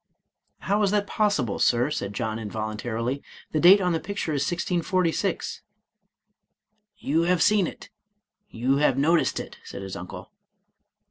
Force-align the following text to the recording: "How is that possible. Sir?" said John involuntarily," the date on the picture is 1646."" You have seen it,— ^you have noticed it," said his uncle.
"How 0.67 0.81
is 0.81 0.89
that 0.89 1.05
possible. 1.05 1.59
Sir?" 1.59 1.91
said 1.91 2.15
John 2.15 2.39
involuntarily," 2.39 3.21
the 3.51 3.59
date 3.59 3.79
on 3.79 3.91
the 3.93 3.99
picture 3.99 4.33
is 4.33 4.41
1646."" 4.41 5.61
You 6.97 7.21
have 7.25 7.43
seen 7.43 7.67
it,— 7.67 7.91
^you 8.51 8.81
have 8.81 8.97
noticed 8.97 9.39
it," 9.39 9.59
said 9.63 9.83
his 9.83 9.95
uncle. 9.95 10.31